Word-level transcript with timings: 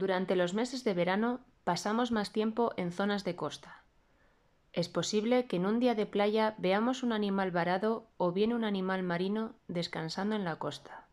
Durante 0.00 0.34
los 0.34 0.54
meses 0.54 0.82
de 0.82 0.94
verano 0.94 1.40
pasamos 1.62 2.10
más 2.10 2.32
tiempo 2.32 2.72
en 2.78 2.90
zonas 2.90 3.22
de 3.22 3.36
costa. 3.36 3.84
Es 4.72 4.88
posible 4.88 5.46
que 5.46 5.56
en 5.56 5.66
un 5.66 5.78
día 5.78 5.94
de 5.94 6.06
playa 6.06 6.54
veamos 6.56 7.02
un 7.02 7.12
animal 7.12 7.50
varado 7.50 8.08
o 8.16 8.32
bien 8.32 8.54
un 8.54 8.64
animal 8.64 9.02
marino 9.02 9.52
descansando 9.68 10.34
en 10.36 10.46
la 10.46 10.56
costa. 10.56 11.04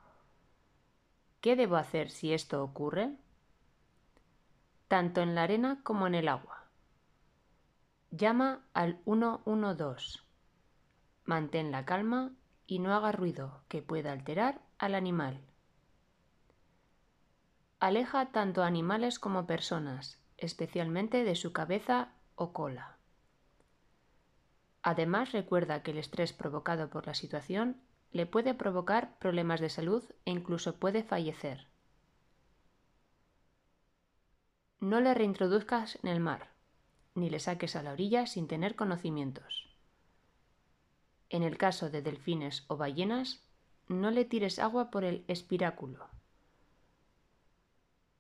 ¿Qué 1.41 1.57
debo 1.57 1.75
hacer 1.75 2.09
si 2.09 2.31
esto 2.31 2.63
ocurre? 2.63 3.11
Tanto 4.87 5.19
en 5.19 5.35
la 5.35 5.43
arena 5.43 5.81
como 5.83 6.07
en 6.07 6.15
el 6.15 6.29
agua. 6.29 6.69
Llama 8.11 8.61
al 8.73 9.01
112. 9.03 10.19
Mantén 11.25 11.71
la 11.71 11.83
calma 11.83 12.31
y 12.65 12.79
no 12.79 12.93
haga 12.93 13.11
ruido 13.11 13.65
que 13.67 13.81
pueda 13.81 14.13
alterar 14.13 14.61
al 14.77 14.95
animal. 14.95 15.41
Aleja 17.79 18.31
tanto 18.31 18.63
animales 18.63 19.19
como 19.19 19.45
personas, 19.45 20.19
especialmente 20.37 21.23
de 21.23 21.35
su 21.35 21.53
cabeza 21.53 22.09
o 22.35 22.51
cola. 22.51 22.97
Además, 24.81 25.31
recuerda 25.31 25.83
que 25.83 25.91
el 25.91 25.99
estrés 25.99 26.33
provocado 26.33 26.89
por 26.89 27.05
la 27.05 27.13
situación 27.13 27.79
le 28.11 28.25
puede 28.25 28.55
provocar 28.55 29.19
problemas 29.19 29.59
de 29.59 29.69
salud 29.69 30.03
e 30.25 30.31
incluso 30.31 30.77
puede 30.77 31.03
fallecer. 31.03 31.67
No 34.79 34.99
le 34.99 35.13
reintroduzcas 35.13 35.99
en 36.01 36.09
el 36.09 36.19
mar, 36.19 36.49
ni 37.13 37.29
le 37.29 37.39
saques 37.39 37.75
a 37.75 37.83
la 37.83 37.91
orilla 37.91 38.25
sin 38.25 38.47
tener 38.47 38.75
conocimientos. 38.75 39.69
En 41.29 41.43
el 41.43 41.59
caso 41.59 41.91
de 41.91 42.01
delfines 42.01 42.65
o 42.69 42.77
ballenas, 42.77 43.43
no 43.87 44.09
le 44.09 44.25
tires 44.25 44.57
agua 44.57 44.89
por 44.89 45.03
el 45.03 45.25
espiráculo. 45.27 46.16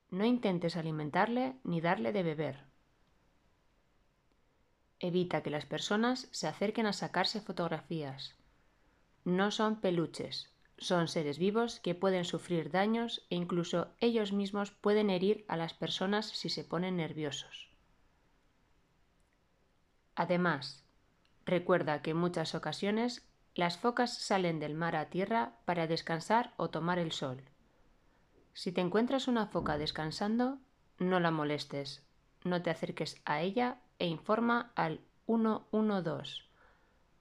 No 0.09 0.23
intentes 0.23 0.77
alimentarle 0.77 1.55
ni 1.63 1.81
darle 1.81 2.13
de 2.13 2.23
beber. 2.23 2.63
Evita 4.99 5.43
que 5.43 5.49
las 5.49 5.65
personas 5.65 6.27
se 6.31 6.47
acerquen 6.47 6.85
a 6.85 6.93
sacarse 6.93 7.41
fotografías. 7.41 8.35
No 9.25 9.51
son 9.51 9.81
peluches, 9.81 10.49
son 10.77 11.07
seres 11.07 11.37
vivos 11.37 11.79
que 11.81 11.93
pueden 11.93 12.23
sufrir 12.23 12.71
daños 12.71 13.25
e 13.29 13.35
incluso 13.35 13.93
ellos 13.99 14.31
mismos 14.31 14.71
pueden 14.71 15.09
herir 15.09 15.43
a 15.47 15.57
las 15.57 15.73
personas 15.73 16.27
si 16.27 16.49
se 16.49 16.63
ponen 16.63 16.97
nerviosos. 16.97 17.69
Además, 20.15 20.83
recuerda 21.45 22.01
que 22.01 22.11
en 22.11 22.17
muchas 22.17 22.55
ocasiones 22.55 23.27
las 23.55 23.77
focas 23.77 24.17
salen 24.17 24.59
del 24.59 24.73
mar 24.73 24.95
a 24.95 25.09
tierra 25.09 25.57
para 25.65 25.87
descansar 25.87 26.53
o 26.57 26.69
tomar 26.69 26.97
el 26.97 27.11
sol. 27.11 27.43
Si 28.57 28.71
te 28.71 28.81
encuentras 28.81 29.27
una 29.27 29.45
foca 29.45 29.77
descansando, 29.77 30.57
no 30.97 31.19
la 31.19 31.29
molestes, 31.29 32.03
no 32.43 32.63
te 32.63 32.71
acerques 32.71 33.21
a 33.23 33.41
ella 33.41 33.77
e 33.99 34.07
informa 34.07 34.71
al 34.73 34.99
112. 35.27 36.41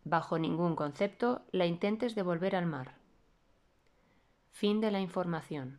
Bajo 0.04 0.38
ningún 0.38 0.74
concepto 0.74 1.42
la 1.52 1.66
intentes 1.66 2.14
devolver 2.14 2.56
al 2.56 2.64
mar. 2.64 2.94
Fin 4.50 4.80
de 4.80 4.90
la 4.90 5.00
información. 5.00 5.78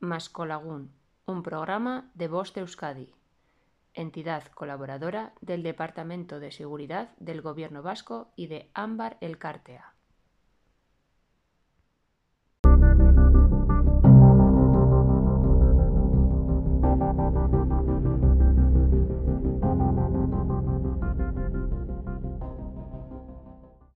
Mascolagún, 0.00 0.94
un 1.26 1.42
programa 1.42 2.10
de 2.14 2.28
Voz 2.28 2.54
de 2.54 2.62
Euskadi, 2.62 3.12
entidad 3.92 4.44
colaboradora 4.54 5.34
del 5.42 5.62
Departamento 5.62 6.40
de 6.40 6.52
Seguridad 6.52 7.10
del 7.18 7.42
Gobierno 7.42 7.82
Vasco 7.82 8.32
y 8.34 8.46
de 8.46 8.70
Ámbar 8.72 9.18
El 9.20 9.36
Cártea. 9.36 9.97